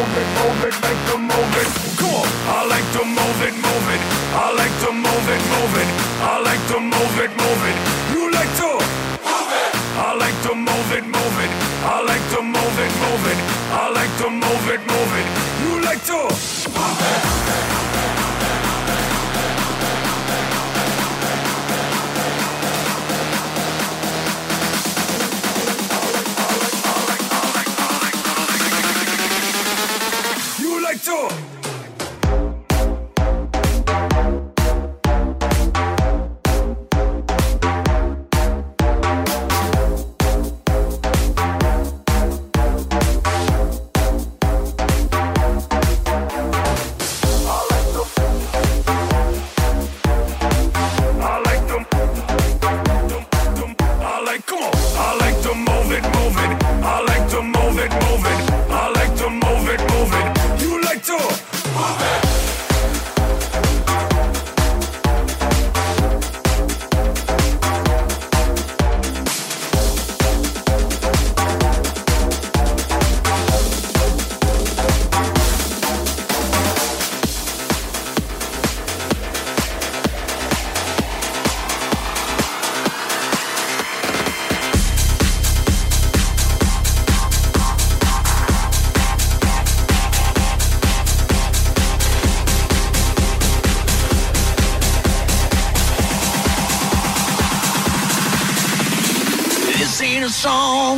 It's 0.00 0.80
my 0.80 0.87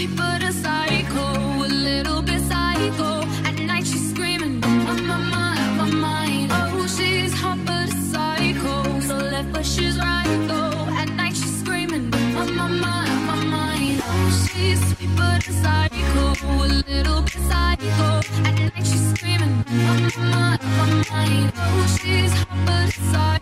but 0.06 0.42
a 0.42 0.52
psycho, 0.52 1.26
a 1.66 1.68
little 1.68 2.22
bit 2.22 2.40
psycho. 2.42 3.22
At 3.44 3.58
night 3.58 3.86
she's 3.86 4.10
screaming, 4.10 4.62
I'm 4.64 5.10
on 5.10 5.30
my, 5.30 5.56
out 5.58 5.76
my 5.76 5.90
mind. 5.90 6.50
Oh, 6.52 6.86
she's 6.86 7.32
hot 7.34 7.58
but 7.66 7.88
a 7.88 8.00
psycho, 8.12 9.00
so 9.00 9.16
left 9.16 9.52
but 9.52 9.66
she's 9.66 9.98
right 9.98 10.38
though. 10.48 10.86
At 11.00 11.08
night 11.10 11.36
she's 11.36 11.60
screaming, 11.60 12.12
I'm 12.14 12.58
on 12.58 12.84
out 12.84 13.22
my 13.26 13.44
mind. 13.44 14.00
Oh, 14.02 14.48
she's 14.52 14.80
sweet 14.94 15.10
but 15.16 15.46
a 15.46 15.52
psycho, 15.52 16.24
a 16.46 16.66
little 16.88 17.22
bit 17.22 17.42
psycho. 17.50 18.08
At 18.48 18.56
night 18.58 18.86
she's 18.86 19.10
screaming, 19.14 19.64
I'm 19.68 20.04
on 20.04 20.34
out 20.34 20.62
my 20.62 21.04
mind. 21.10 21.52
Oh, 21.56 21.98
she's 22.00 22.32
hot 22.32 22.66
but 22.66 22.88
a 22.88 23.00
psycho. 23.12 23.39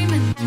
Bye. 0.00 0.40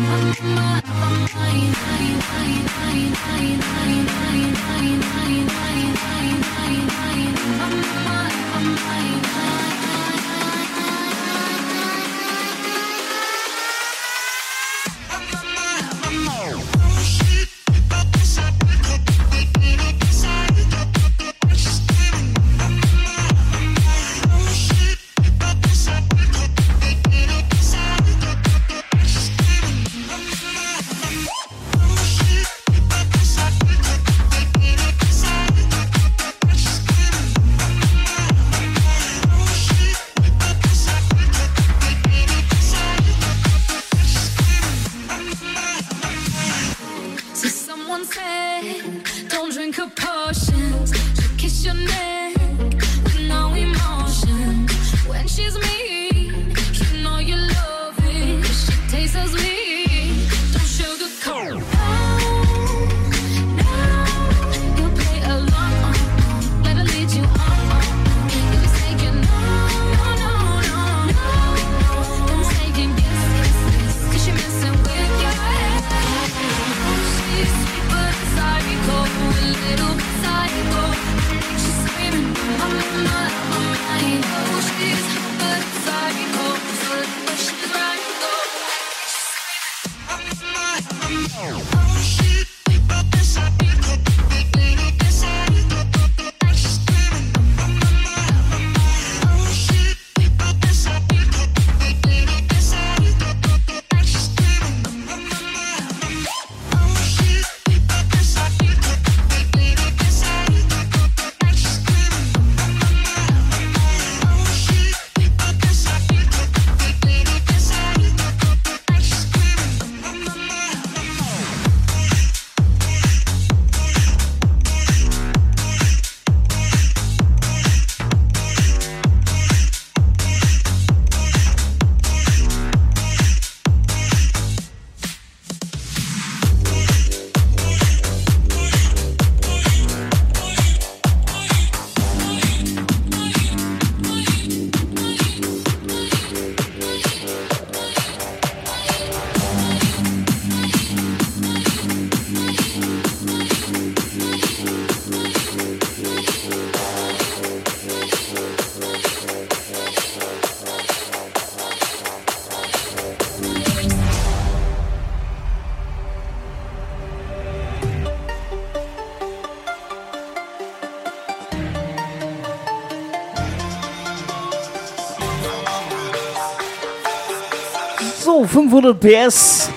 500 178.54 178.94
PS 179.00 179.68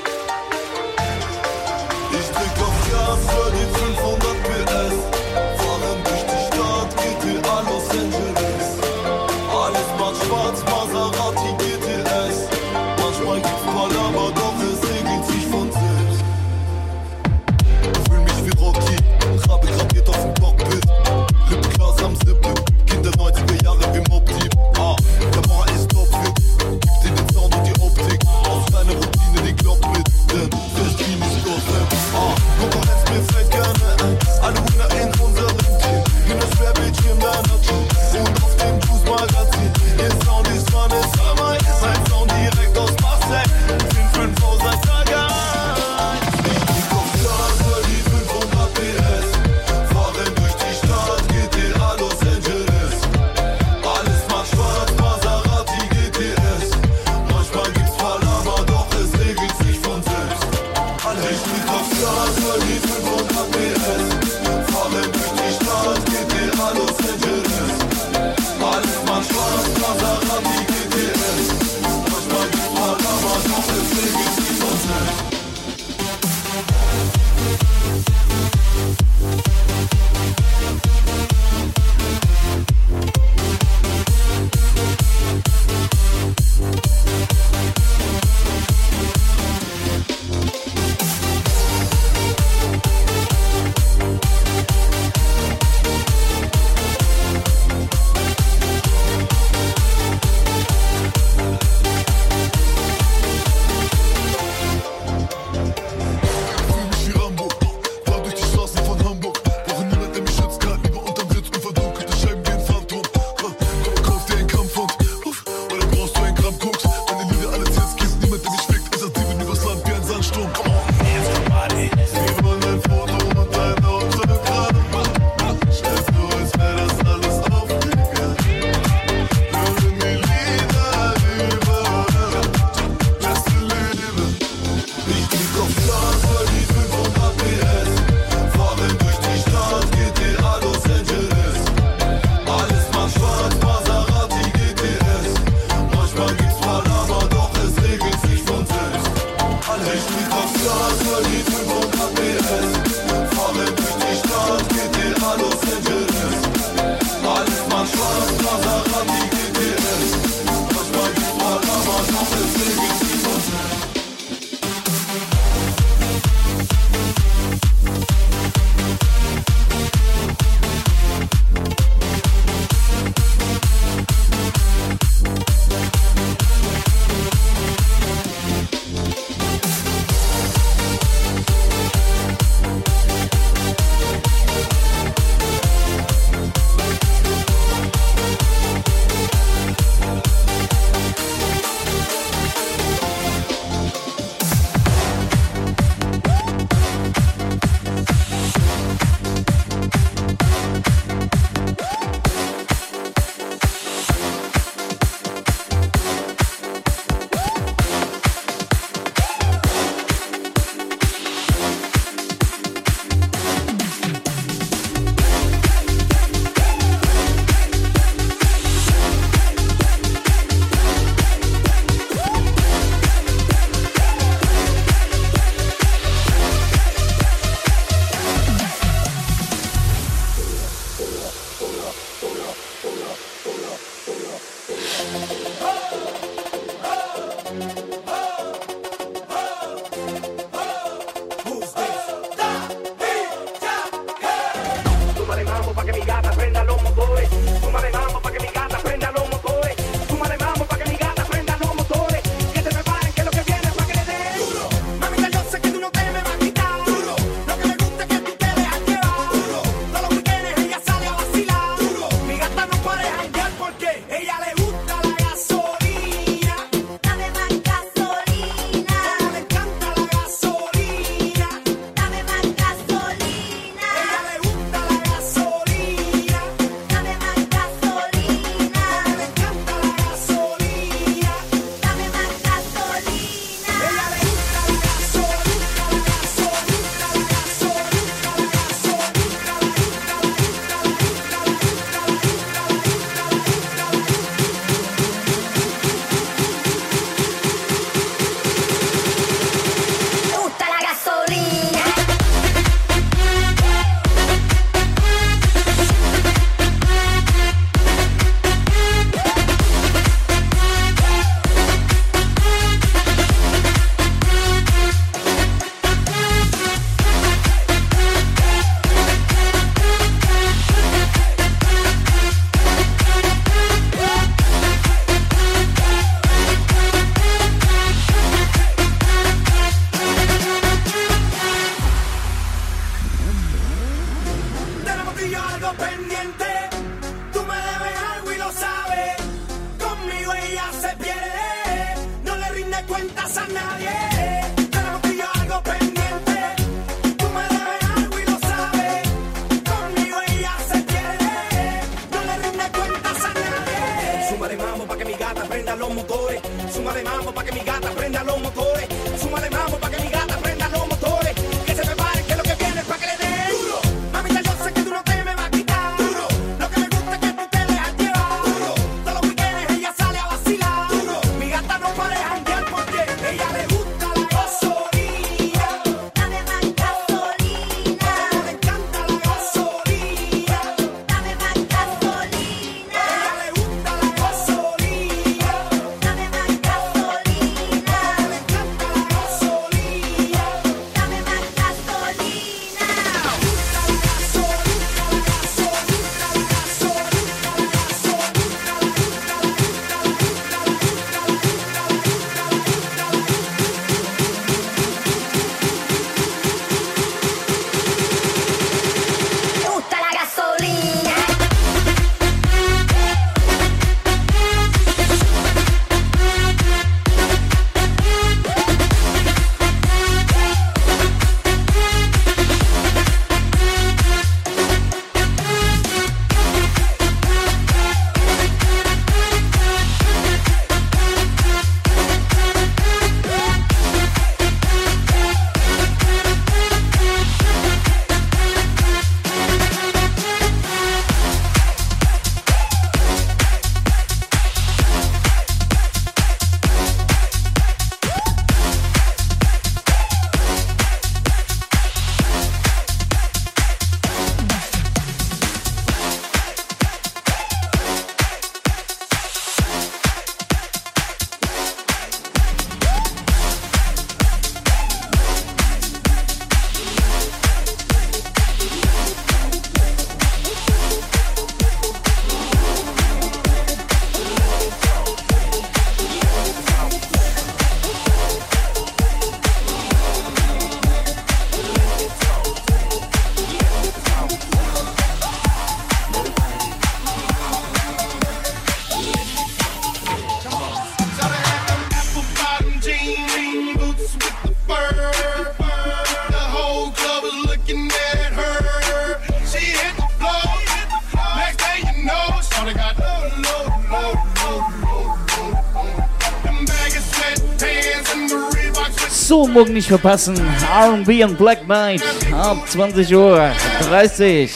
So, 509.28 509.46
morgen 509.46 509.74
nicht 509.74 509.90
verpassen. 509.90 510.38
RB 510.74 511.26
und 511.26 511.38
Black 511.38 511.66
Knight 511.66 512.02
ab 512.32 512.66
20 512.66 513.14
Uhr 513.14 513.52
30. 513.82 514.50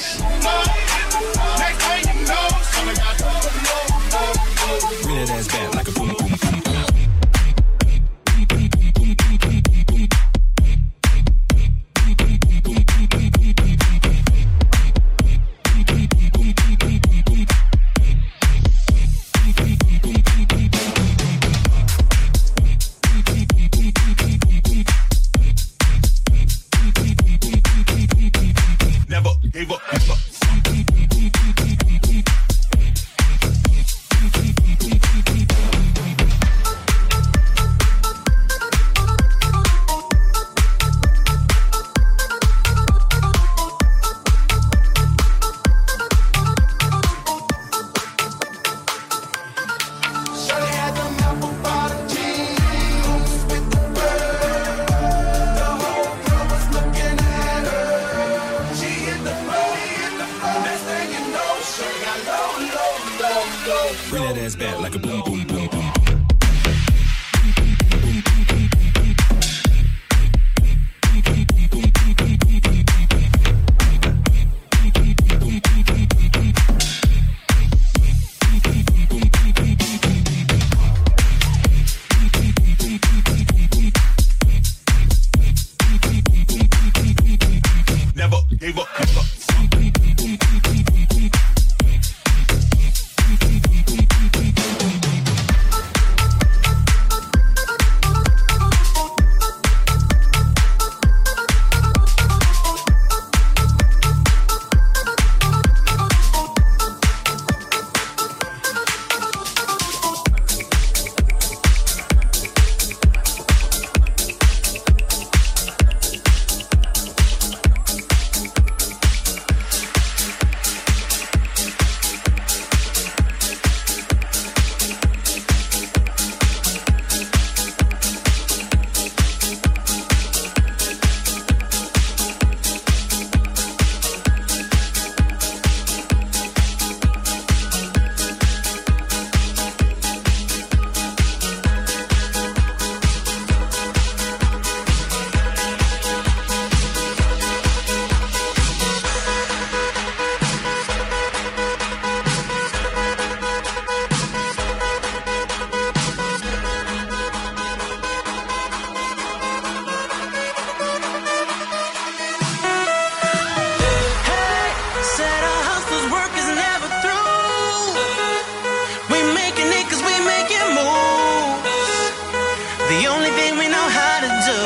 the 172.92 173.08
only 173.08 173.32
thing 173.39 173.56
we 173.56 173.68
know 173.72 173.88
how 173.88 174.16
to 174.20 174.30
do. 174.52 174.60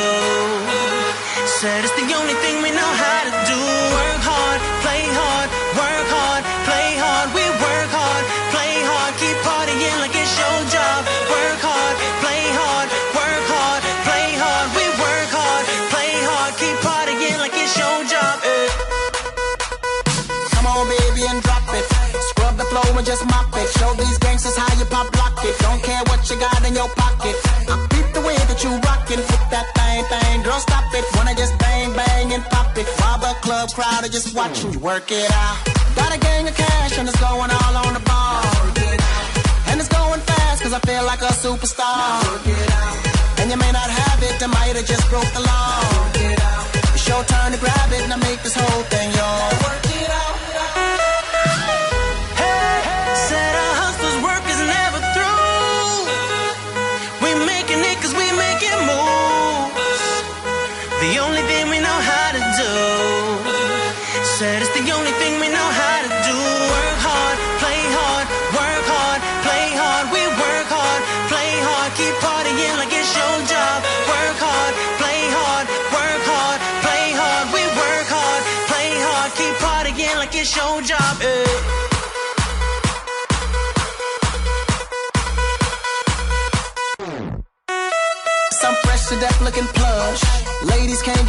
Said 1.62 1.86
it's 1.86 1.94
the 1.94 2.10
only 2.18 2.34
thing 2.42 2.58
we 2.66 2.72
know 2.74 2.92
how 3.06 3.22
to 3.30 3.34
do. 3.46 3.60
Work 4.02 4.22
hard, 4.26 4.60
play 4.82 5.06
hard, 5.14 5.48
work 5.78 6.08
hard, 6.10 6.42
play 6.66 6.90
hard. 6.98 7.28
We 7.38 7.46
work 7.62 7.90
hard, 7.94 8.24
play 8.50 8.74
hard, 8.82 9.14
keep 9.22 9.38
partying 9.46 9.98
like 10.02 10.16
it's 10.18 10.34
your 10.42 10.58
job. 10.74 11.06
Work 11.30 11.62
hard, 11.62 11.96
play 12.26 12.44
hard, 12.50 12.88
work 13.14 13.46
hard, 13.46 13.82
play 14.10 14.28
hard. 14.42 14.68
We 14.74 14.86
work 14.98 15.30
hard, 15.30 15.64
play 15.94 16.14
hard, 16.26 16.52
keep 16.58 16.78
partying 16.82 17.38
like 17.38 17.54
it's 17.54 17.78
your 17.78 18.00
job. 18.10 18.36
Hey. 18.42 18.68
Come 20.50 20.66
on, 20.66 20.90
baby, 20.90 21.30
and 21.30 21.46
drop 21.46 21.70
it. 21.78 21.86
Scrub 22.34 22.58
the 22.58 22.66
floor 22.74 22.90
and 22.90 23.06
just 23.06 23.22
mop 23.30 23.54
it. 23.54 23.70
Show 23.78 23.94
these 24.02 24.18
gangsters 24.18 24.58
how 24.58 24.74
you 24.82 24.86
pop 24.90 25.14
lock 25.14 25.38
it. 25.46 25.54
Don't 25.62 25.82
care 25.86 26.02
what 26.10 26.26
you 26.26 26.42
got 26.42 26.66
in 26.66 26.74
your 26.74 26.90
pocket 26.98 27.45
Don't 30.56 30.62
stop 30.62 30.94
it, 30.94 31.04
wanna 31.18 31.36
just 31.36 31.52
bang, 31.60 31.92
bang 31.92 32.32
and 32.32 32.42
pop 32.46 32.78
it. 32.78 32.88
Rob 33.02 33.22
a 33.24 33.34
club 33.44 33.68
crowd 33.76 34.06
or 34.06 34.08
just 34.08 34.34
watching 34.34 34.72
you 34.72 34.80
work 34.80 35.12
it 35.12 35.30
out. 35.30 35.58
Got 35.98 36.16
a 36.16 36.18
gang 36.18 36.48
of 36.48 36.56
cash 36.56 36.98
and 36.98 37.10
it's 37.10 37.20
going 37.20 37.52
all 37.52 37.76
on 37.84 37.94
the 37.94 38.00
ball. 38.00 38.42
And 39.68 39.82
it's 39.82 39.90
going 39.90 40.22
fast 40.22 40.64
cause 40.64 40.72
I 40.72 40.80
feel 40.88 41.04
like 41.04 41.20
a 41.20 41.34
superstar. 41.44 42.24
Work 42.32 42.48
it 42.48 42.72
out, 42.72 43.40
And 43.40 43.52
you 43.52 43.58
may 43.58 43.72
not 43.74 43.90
have 43.90 44.24
it, 44.24 44.42
I 44.42 44.48
might 44.48 44.78
have 44.78 44.86
just 44.86 45.06
broke 45.10 45.30
the 45.34 45.42
law. 45.42 45.76
Work 45.92 46.22
it 46.24 46.40
out, 46.40 46.96
It's 46.96 47.06
your 47.06 47.22
turn 47.26 47.52
to 47.52 47.58
grab 47.58 47.92
it 47.92 48.04
and 48.04 48.14
I 48.14 48.16
make 48.16 48.42
this 48.42 48.56
whole 48.56 48.84
thing 48.84 49.12
yours. 49.12 49.85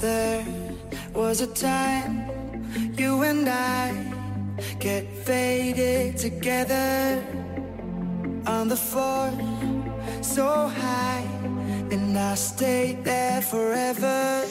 There 0.00 0.46
was 1.12 1.40
a 1.40 1.48
time 1.48 2.30
you 2.96 3.22
and 3.22 3.48
I 3.48 3.92
get 4.78 5.04
faded 5.24 6.16
together 6.16 7.20
on 8.46 8.68
the 8.68 8.76
floor 8.76 9.32
so 10.22 10.68
high, 10.68 11.26
and 11.90 12.16
I 12.16 12.36
stayed 12.36 13.02
there 13.02 13.42
forever. 13.42 14.44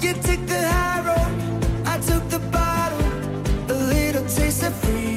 You 0.00 0.14
took 0.14 0.44
the 0.46 0.62
high 0.68 1.02
road, 1.10 1.86
I 1.86 1.98
took 2.00 2.28
the 2.28 2.40
bottle, 2.50 3.06
a 3.70 3.76
little 3.94 4.26
taste 4.26 4.64
of 4.64 4.74
freedom. 4.74 5.15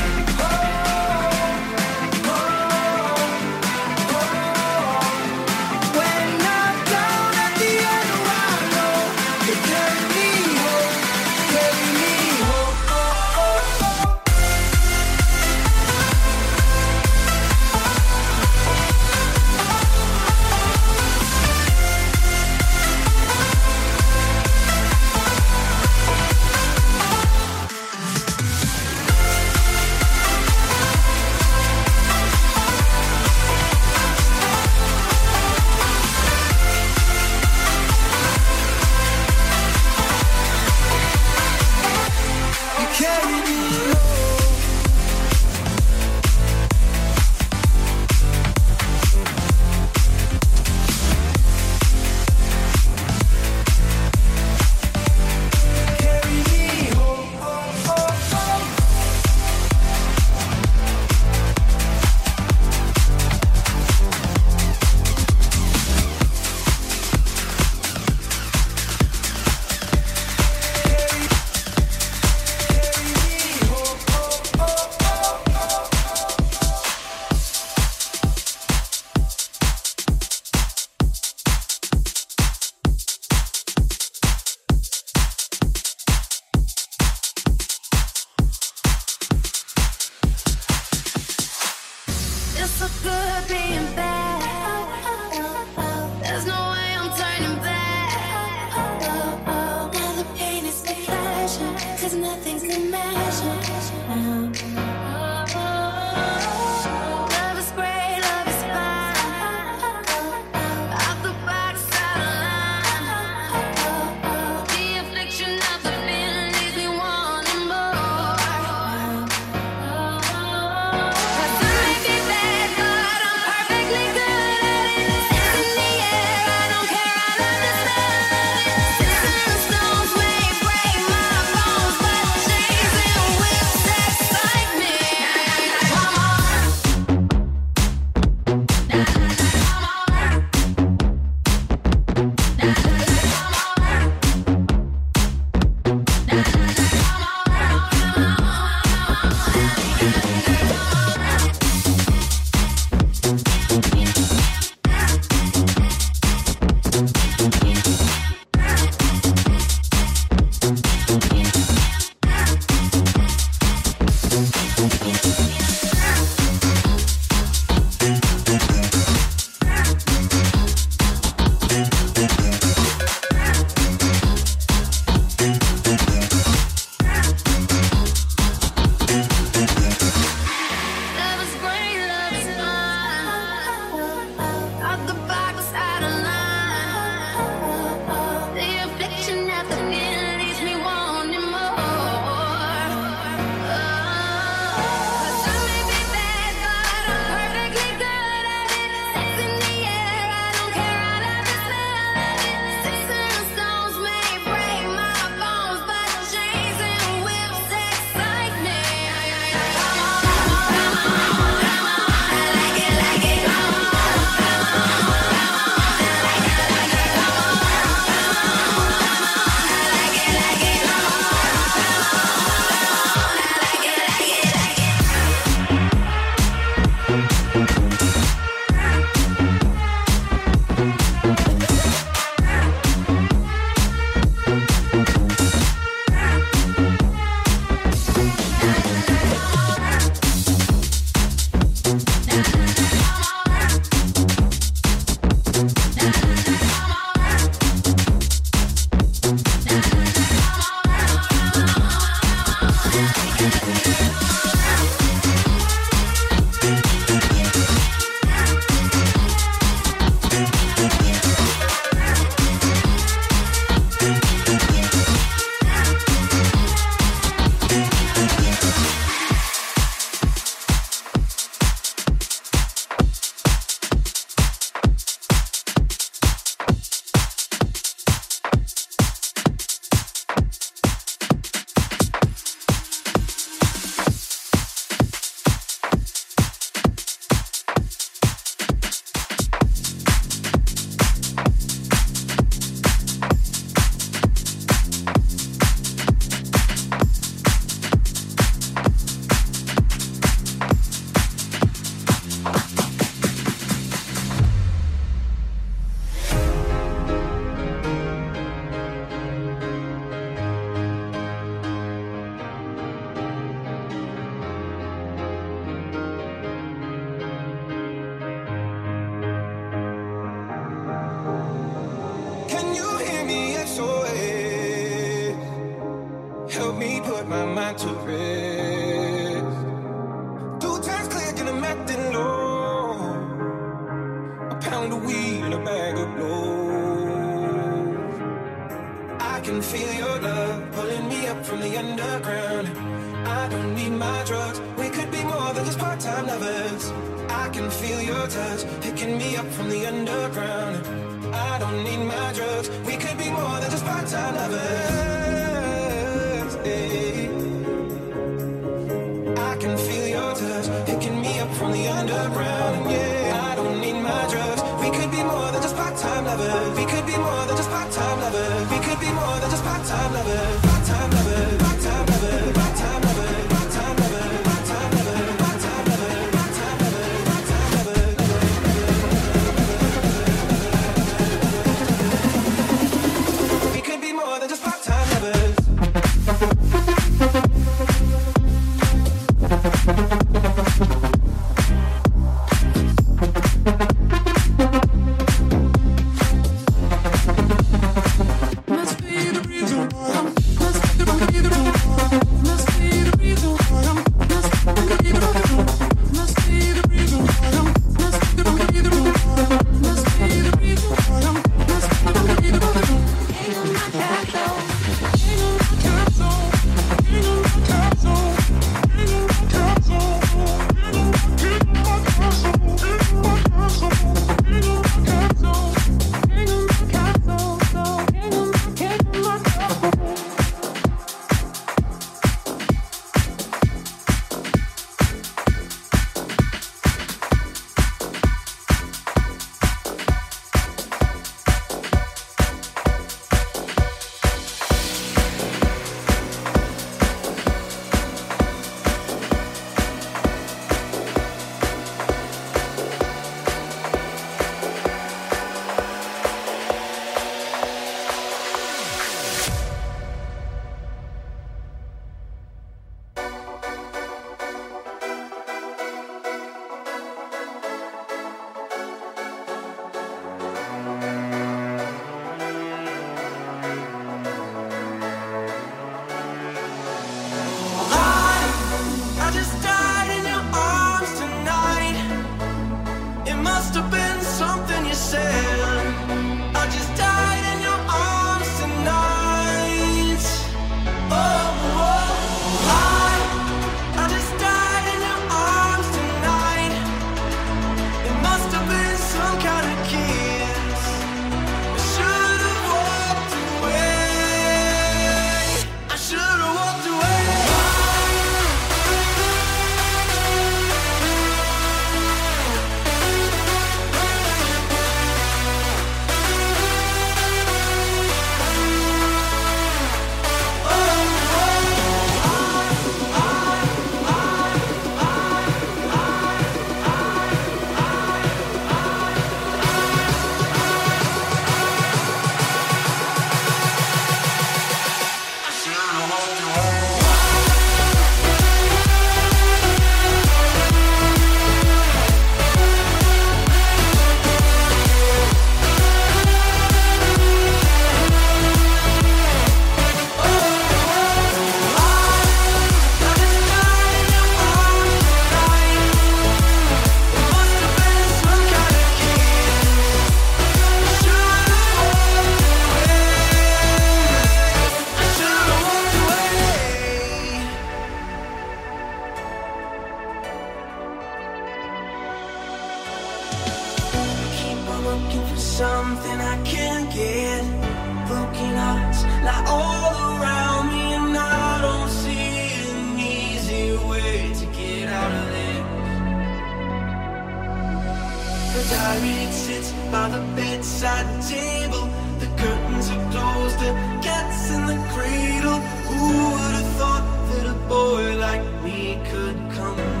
would 599.33 599.51
come 599.51 600.00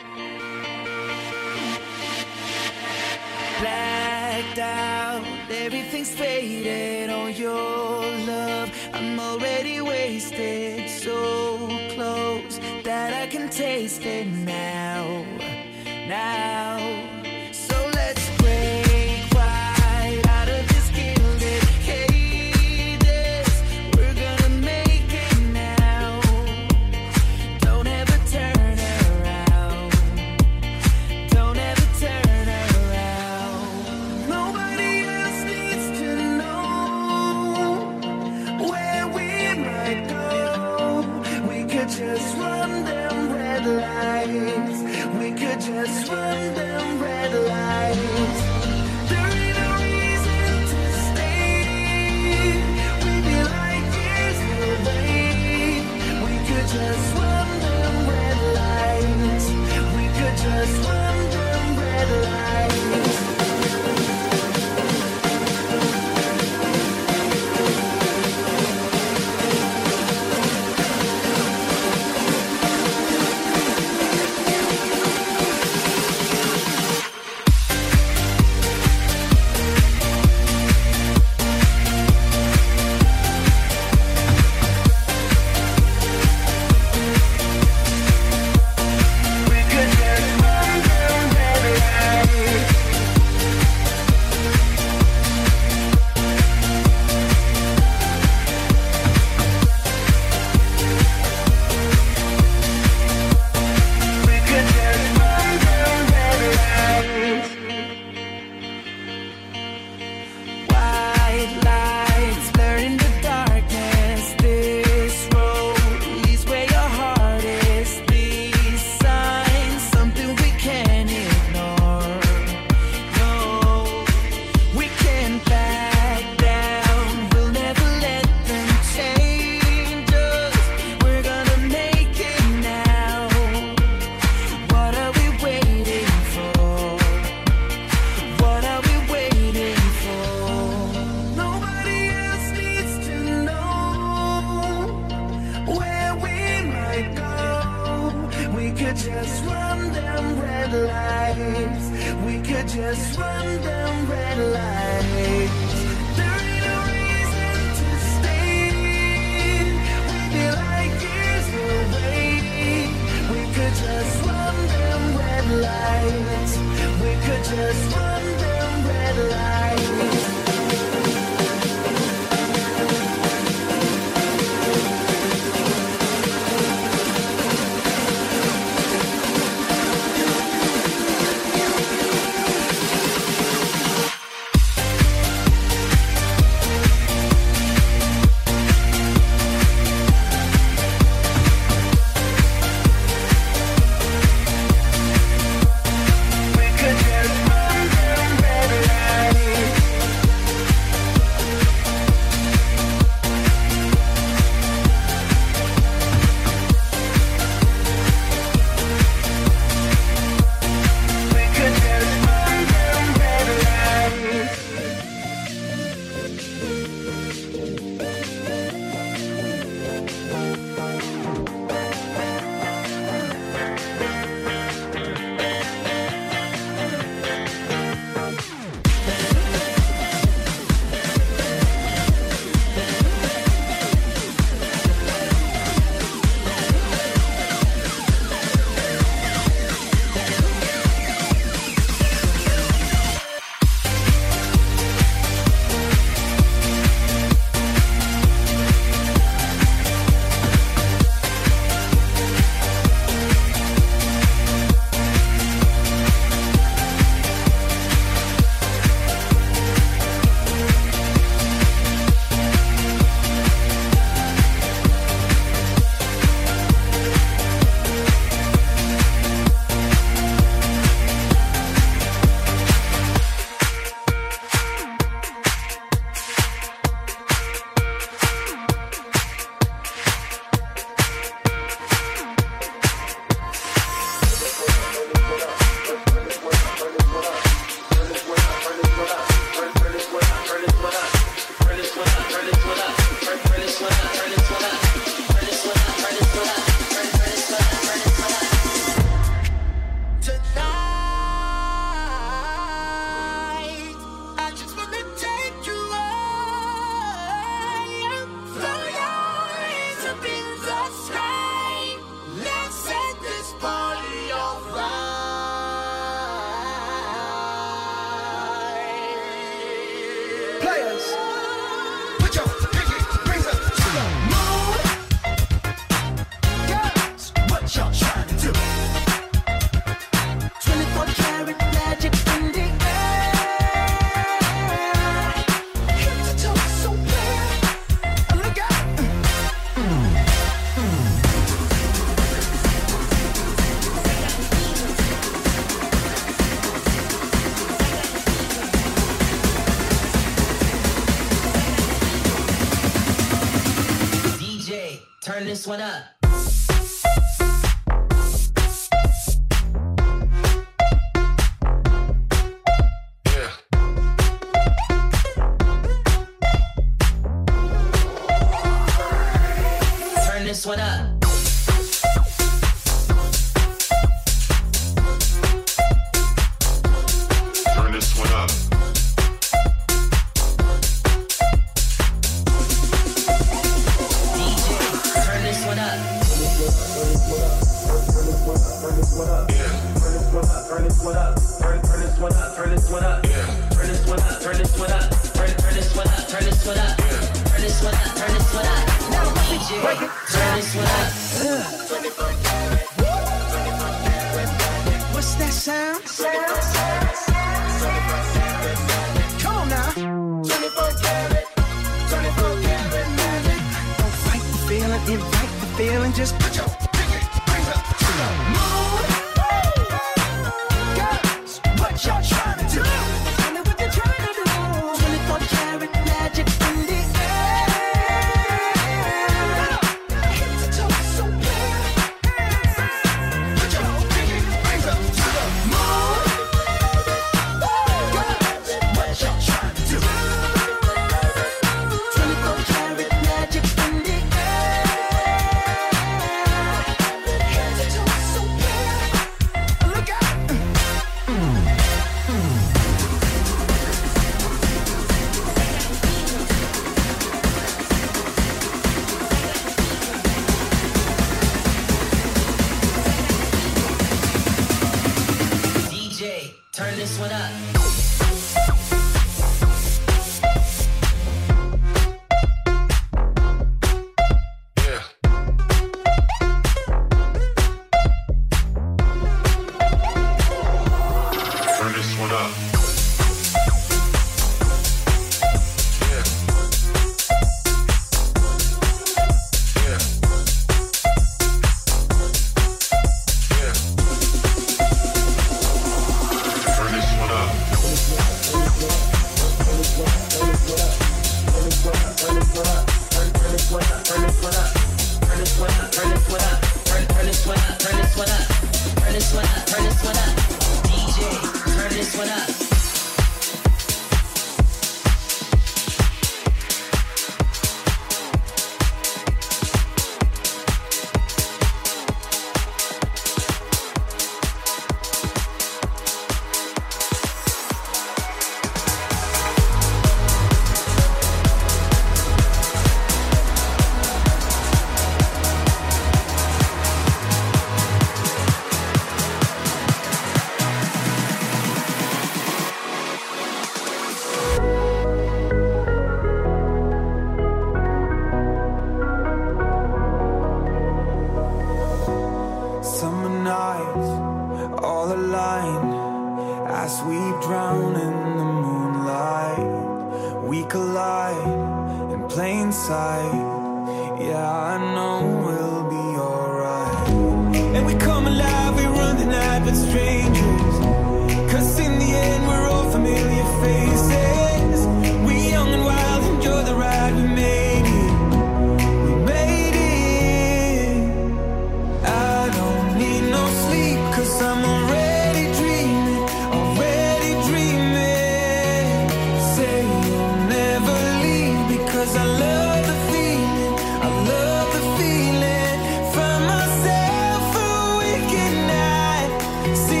see 599.75 600.00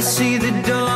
I 0.00 0.02
see 0.02 0.38
the 0.38 0.50
dawn. 0.62 0.89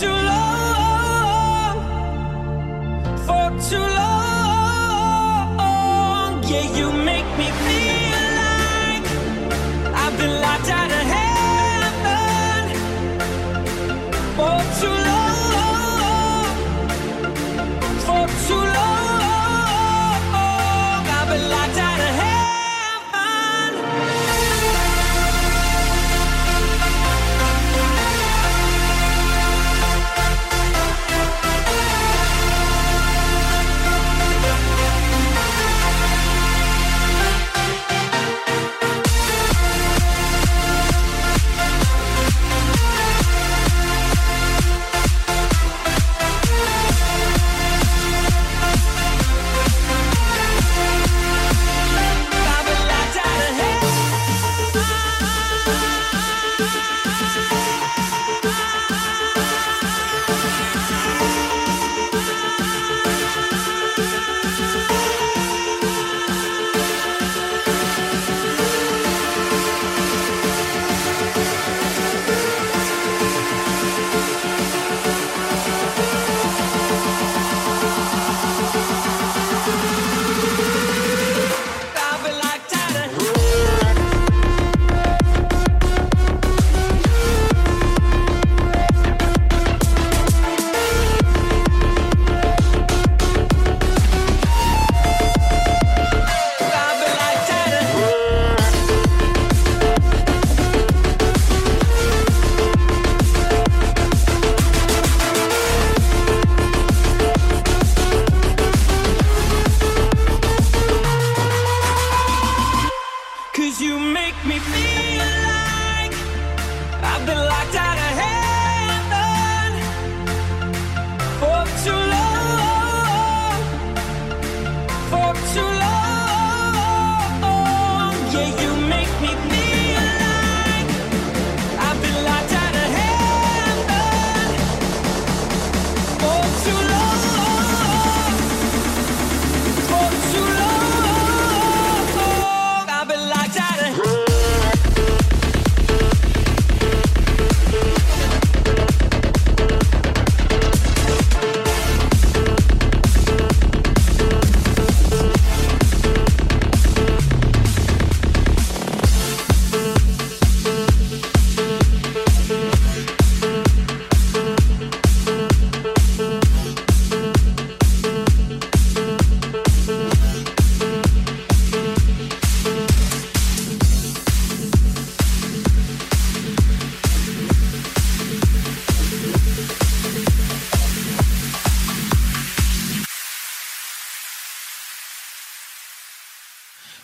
too 0.00 0.08
long, 0.08 1.76
for 3.26 3.50
too 3.68 3.78
long. 3.78 5.52
Yeah, 6.44 6.76
you 6.76 6.92
make 6.92 7.28
me 7.38 7.50
feel. 7.50 7.91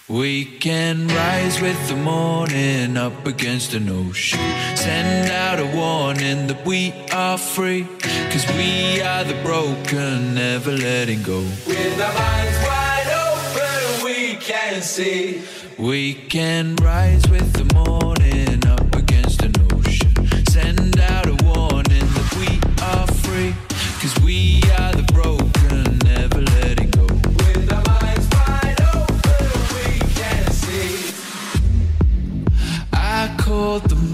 We 0.09 0.47
can 0.47 1.06
rise 1.09 1.60
with 1.60 1.86
the 1.86 1.94
morning 1.94 2.97
up 2.97 3.26
against 3.26 3.74
an 3.74 3.90
ocean. 3.90 4.40
Send 4.74 5.30
out 5.30 5.60
a 5.60 5.66
warning 5.76 6.47
that 6.47 6.64
we 6.64 6.94
are 7.12 7.36
free. 7.36 7.86
Cause 8.30 8.47
we 8.56 9.02
are 9.02 9.24
the 9.24 9.39
broken, 9.43 10.35
never 10.35 10.72
letting 10.72 11.22
go. 11.22 11.40
With 11.66 12.01
our 12.01 12.14
minds 12.14 12.59
wide 12.64 13.10
open, 13.28 14.05
we 14.06 14.36
can 14.36 14.80
see. 14.80 15.43
We 15.76 16.14
can 16.14 16.76
rise 16.76 17.28
with 17.28 17.52
the 17.52 17.66
morning. 17.74 18.57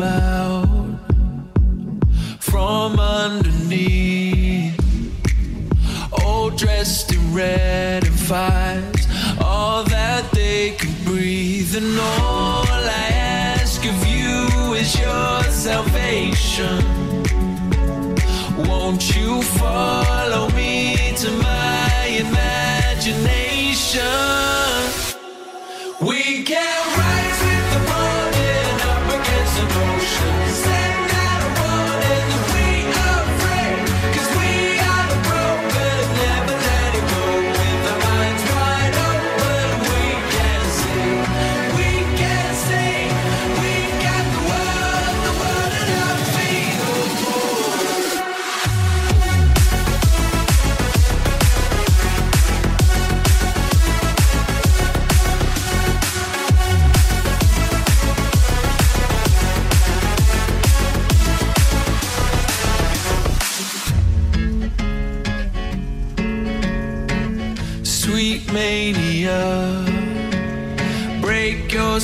out 0.05 0.99
from 2.41 3.01
underneath, 3.01 4.79
all 6.23 6.51
dressed 6.51 7.13
in 7.13 7.35
red 7.35 8.05
and 8.05 8.19
fire. 8.19 8.94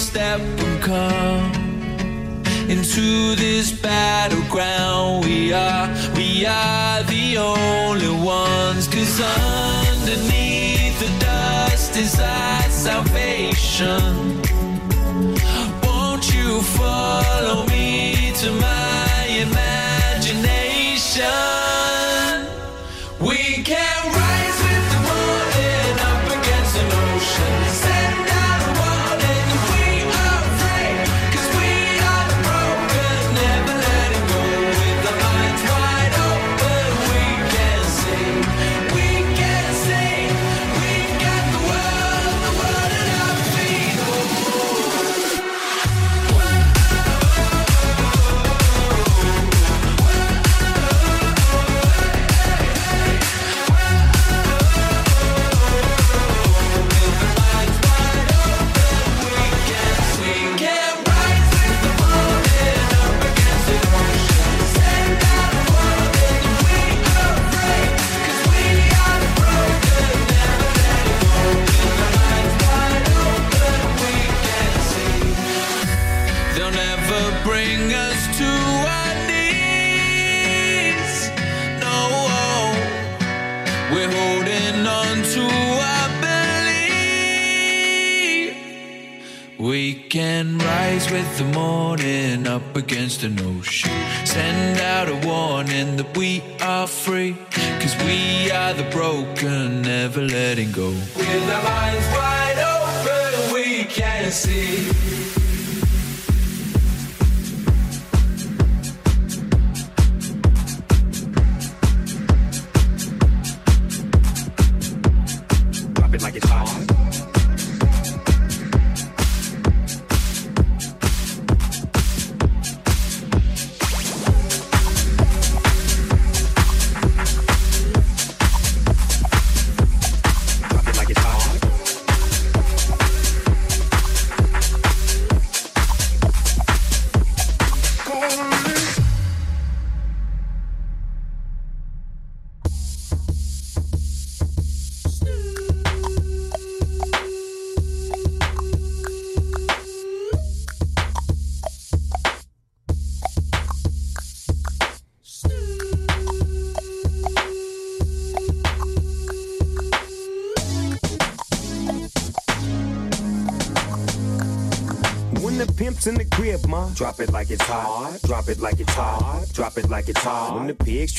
step 0.01 0.41
and 0.41 0.83
come 0.83 1.53
into 2.71 3.35
this 3.37 3.71
battleground. 3.71 5.27
We 5.27 5.53
are, 5.53 5.89
we 6.17 6.47
are 6.47 7.03
the 7.03 7.37
only 7.37 8.09
ones. 8.09 8.89
Cause 8.89 9.21
underneath 9.21 10.99
the 11.01 11.11
dust 11.19 11.97
is 11.99 12.19
our 12.19 12.63
salvation. 12.71 14.41
Won't 15.83 16.35
you 16.35 16.63
follow 16.63 17.67
me 17.67 18.33
to 18.37 18.53
my 18.53 18.80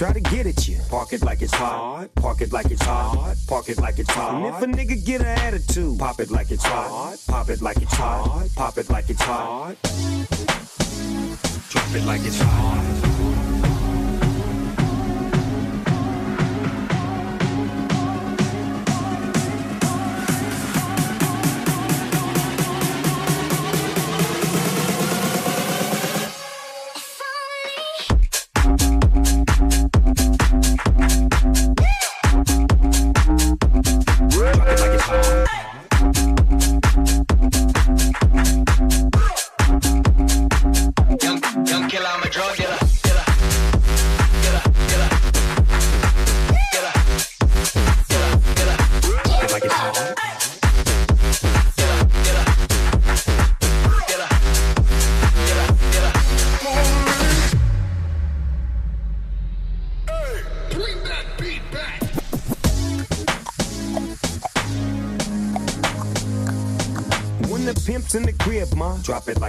try 0.02 0.12
to 0.12 0.20
get 0.20 0.48
at 0.48 0.68
you, 0.68 0.80
park 0.90 1.14
it 1.14 1.22
like 1.22 1.44
it's 1.44 1.54
hot. 1.54 2.08
Park 2.16 2.42
it 2.42 2.52
like 2.52 2.72
it's 2.72 2.82
hot. 2.82 3.36
Park 3.48 3.70
it 3.70 3.78
like 3.78 4.00
it's 4.00 4.10
hot. 4.10 4.34
And 4.34 4.46
if 4.48 4.60
a 4.60 4.66
nigga 4.66 5.06
get 5.06 5.22
an 5.22 5.28
attitude, 5.28 6.00
pop 6.00 6.20
it 6.20 6.32
like 6.32 6.50
it's 6.50 6.64
hot. 6.64 7.18
Pop 7.28 7.50
it 7.52 7.62
like 7.62 7.78
it's 7.78 7.94
hot. 7.94 8.50
Pop 8.56 8.80
it 8.80 8.90
like 8.90 9.12
it's 9.12 9.22
hot. 9.22 9.76
Drop 11.70 11.96
it 11.96 12.06
like 12.06 12.22
it's 12.22 12.42
hot. 12.42 13.21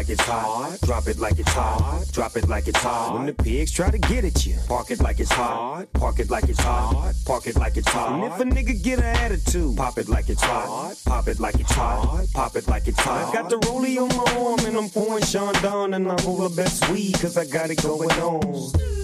Like 0.03 0.11
it's 0.11 0.23
hot. 0.23 0.79
Drop 0.83 1.07
it 1.07 1.19
like 1.21 1.39
it's 1.39 1.53
hot. 1.53 2.05
Drop 2.11 2.37
it 2.37 2.49
like 2.49 2.67
it's 2.67 2.81
hot. 2.81 3.15
When 3.15 3.27
the 3.27 3.35
pigs 3.35 3.71
try 3.71 3.89
to 3.89 3.99
get 3.99 4.25
at 4.25 4.45
you, 4.45 4.57
park 4.67 4.91
it 4.91 4.99
like 4.99 5.21
it's 5.21 5.31
hot. 5.31 5.87
Park 5.93 6.19
it 6.19 6.29
like 6.29 6.49
it's 6.49 6.59
hot. 6.59 7.15
Park 7.25 7.47
it 7.47 7.55
like 7.57 7.77
it's 7.77 7.89
hot. 7.89 8.11
And 8.11 8.25
if 8.25 8.41
a 8.41 8.43
nigga 8.43 8.83
get 8.83 8.99
an 8.99 9.05
attitude, 9.05 9.77
pop 9.77 9.99
it 9.99 10.09
like 10.09 10.29
it's 10.29 10.43
hot. 10.43 10.97
Pop 11.07 11.29
it 11.29 11.39
like 11.39 11.55
it's 11.61 11.71
hot. 11.71 12.27
Pop 12.35 12.57
it 12.57 12.67
like 12.67 12.89
it's 12.89 12.99
hot. 12.99 13.29
I 13.29 13.33
got 13.33 13.49
the 13.49 13.59
rollie 13.59 13.97
on 14.03 14.09
my 14.09 14.45
arm 14.45 14.59
and 14.67 14.77
I'm 14.77 14.91
pouring 14.91 15.23
Chandon 15.23 15.95
and 15.95 16.11
I 16.11 16.17
roll 16.25 16.49
the 16.49 16.57
best 16.57 16.91
weed 16.91 17.15
cause 17.21 17.37
I 17.37 17.45
got 17.45 17.71
it 17.71 17.81
going 17.81 18.11
on. 18.11 19.02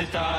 It's 0.00 0.14
a 0.14 0.29